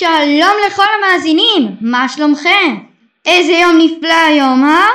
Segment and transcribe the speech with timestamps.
[0.00, 2.76] שלום לכל המאזינים, מה שלומכם?
[3.26, 4.86] איזה יום נפלא היום, אה?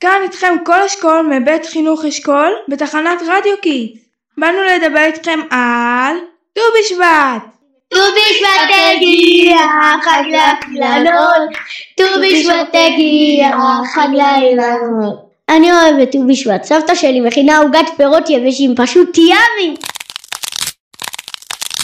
[0.00, 3.92] כאן איתכם כל אשכול מבית חינוך אשכול בתחנת רדיו קיט.
[4.38, 6.16] באנו לדבר איתכם על
[6.54, 7.42] ט"ו בשבט.
[7.88, 9.56] ט"ו בשבט הגיע,
[10.02, 10.22] חג
[10.72, 11.48] לאילנות,
[11.96, 13.50] ט"ו בשבט הגיע,
[13.94, 15.30] חג לאילנות.
[15.48, 19.76] אני אוהבת ט"ו בשבט, סבתא שלי מכינה עוגת פירות יבשים, פשוט ימי!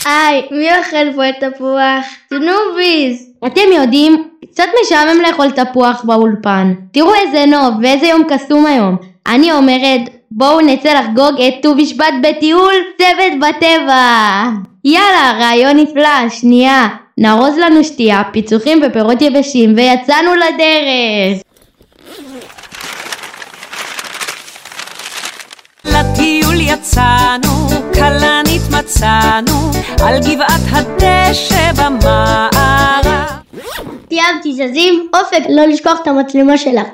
[0.06, 2.04] היי, מי אוכל פה את תפוח?
[2.28, 3.30] תנוביס!
[3.46, 6.74] אתם יודעים, קצת משעמם לאכול תפוח באולפן.
[6.92, 8.96] תראו איזה נוף ואיזה יום קסום היום.
[9.26, 14.42] אני אומרת, בואו נצא לחגוג את ט"ו בשבט בטיול צוות בטבע.
[14.84, 16.88] יאללה, רעיון נפלא, שנייה.
[17.18, 21.42] נארוז לנו שתייה, פיצוחים ופירות יבשים ויצאנו לדרך.
[25.84, 27.17] לטיול מצאנו,
[30.08, 33.28] על גבעת הדשא במערב.
[34.08, 36.86] סיימתי, זזים, אופק, לא לשכוח את המצלמה שלך.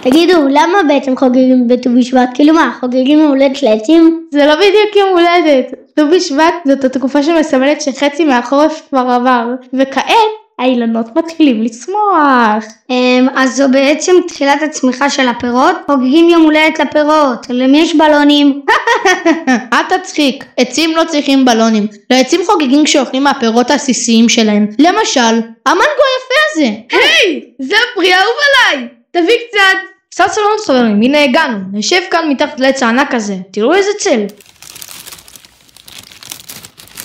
[0.00, 2.28] תגידו, למה בעצם חוגגים בט"ו בשבט?
[2.34, 4.26] כאילו מה, חוגגים יום הולדת לעצים?
[4.30, 5.74] זה לא בדיוק יום הולדת.
[5.94, 10.14] ט"ו בשבט זאת התקופה שמסמלת שחצי מהחורף כבר עבר, וכעת
[10.58, 12.64] האילנות מתחילים לצמוח.
[12.90, 15.76] אמ, אז זו בעצם תחילת הצמיחה של הפירות?
[15.86, 18.62] חוגגים יום הולדת לפירות, למי יש בלונים?
[19.72, 21.86] אל תצחיק, עצים לא צריכים בלונים.
[22.10, 24.66] לעצים חוגגים כשאוכלים מהפירות העסיסיים שלהם.
[24.78, 25.20] למשל,
[25.66, 26.70] המנגו היפה הזה.
[26.90, 28.88] היי, זה הפרי האהוב עליי!
[29.10, 29.92] תביא קצת.
[30.10, 31.58] קצת סבלנות חברים, הנה הגענו.
[31.72, 33.34] נשב כאן מתחת לעץ הענק הזה.
[33.52, 34.26] תראו איזה צל.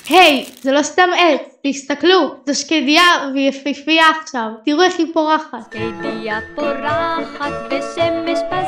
[0.09, 3.03] היי, זה לא סתם עץ, תסתכלו, זו שקדיה
[3.33, 5.73] והיא יפהפייה עכשיו, תראו איך היא פורחת.
[5.73, 8.61] שקדיה פורחת ושמש בה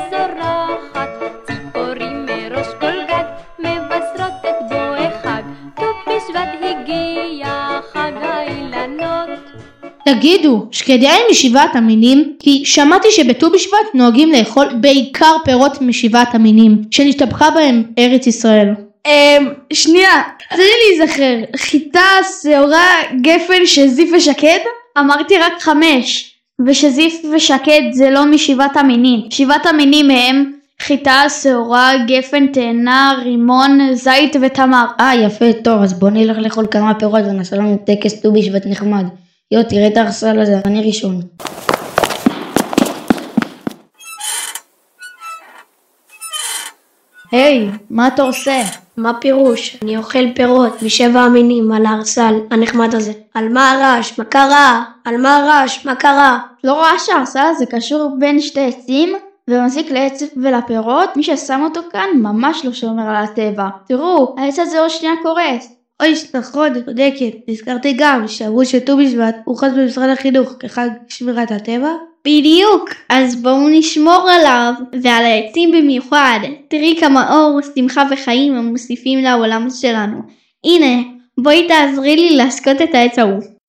[10.14, 12.32] תגידו, שקדיה היא משבעת המינים?
[12.38, 18.68] כי שמעתי שבט"ו בשבט נוהגים לאכול בעיקר פירות משבעת המינים, שנשתבחה בהם ארץ ישראל.
[19.06, 22.08] אמ, שנייה, תני לי להיזכר, חיטה,
[22.42, 24.58] שעורה, גפן, שזיף ושקד?
[24.98, 26.34] אמרתי רק חמש,
[26.66, 29.20] ושזיף ושקד זה לא משבעת המינים.
[29.30, 34.86] שבעת המינים הם חיטה, שעורה, גפן, תאנה, רימון, זית ותמר.
[35.00, 39.04] אה יפה טוב אז בוא נלך לאכול כמה פירות ונעשה לנו טקס ט"ו בשבט נחמד.
[39.52, 41.20] יו תראה את הארסל הזה אני ראשון.
[47.32, 48.62] היי, מה אתה עושה?
[48.96, 49.76] מה פירוש?
[49.82, 53.12] אני אוכל פירות משבע המינים על הארסל הנחמד הזה.
[53.34, 54.18] על מה הרעש?
[54.18, 54.84] מה קרה?
[55.04, 55.86] על מה הרעש?
[55.86, 56.38] מה קרה?
[56.64, 59.14] לא רואה שהארסל הזה קשור בין שתי עצים
[59.48, 61.16] ומזיק לעץ ולפירות?
[61.16, 63.68] מי ששם אותו כאן ממש לא שומר על הטבע.
[63.86, 65.79] תראו, העץ הזה עוד שנייה קורס.
[66.00, 67.48] אוי, נכון, צודקת.
[67.48, 71.90] נזכרתי גם שאמרו שט"ו בשבט הוכרז במשרד החינוך כחג שמירת הטבע.
[72.24, 74.72] בדיוק, אז בואו נשמור עליו,
[75.02, 76.38] ועל העצים במיוחד.
[76.68, 80.18] תראי כמה אור, שמחה וחיים הם מוסיפים לעולם שלנו.
[80.64, 81.02] הנה,
[81.38, 83.59] בואי תעזרי לי להשקות את העץ ההוא.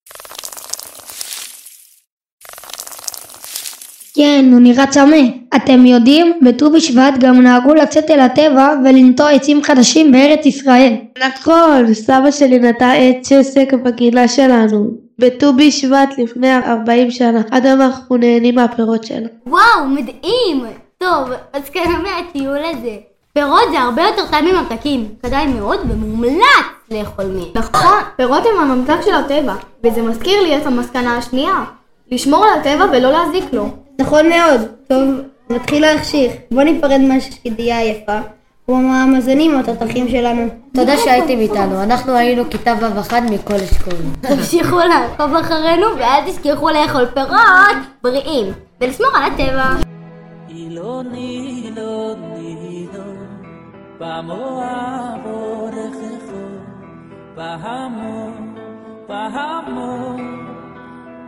[4.21, 5.17] כן, הוא נראה צמא.
[5.55, 10.93] אתם יודעים, בט"ו בשבט גם נהגו לצאת אל הטבע ולנטוע עצים חדשים בארץ ישראל.
[11.27, 14.87] נכון, סבא שלי נטע עץ שסק בגינה שלנו.
[15.19, 17.41] בט"ו בשבט לפני 40 שנה.
[17.51, 19.27] עד היום אנחנו נהנים מהפירות שלו.
[19.47, 20.65] וואו, מדהים!
[20.97, 22.95] טוב, אז כנראה מהטיול הזה.
[23.33, 25.07] פירות זה הרבה יותר טעים מממתקים.
[25.23, 26.35] כדאי מאוד ומומלץ
[26.91, 27.49] לאכול מהם.
[27.55, 31.63] נכון, פירות הם הממתק של הטבע, וזה מזכיר לי את המסקנה השנייה.
[32.11, 33.69] לשמור על הטבע ולא להזיק לו.
[33.99, 34.61] נכון מאוד.
[34.87, 35.09] טוב,
[35.49, 36.33] נתחיל להחשיך.
[36.51, 38.19] בוא ניפרד מהשקדיה היפה.
[38.69, 40.47] ומהמאזינים התותחים שלנו.
[40.73, 43.93] תודה שהייתם איתנו, אנחנו היינו כיתה ו' אחת מכל אשכול.
[44.21, 49.69] תמשיכו לעקוב אחרינו ואל תשכחו לאכול פירות בריאים ולשמור על הטבע.
[50.49, 52.19] אילון אילון,
[53.99, 56.47] במואב אורכךו,
[57.35, 58.55] בהמון,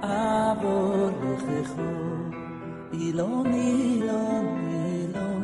[0.03, 1.81] אבורכךו.
[1.81, 2.22] אילון
[2.93, 4.47] Ilon ilon
[5.01, 5.43] ilon,